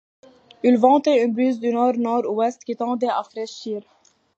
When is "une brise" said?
1.23-1.59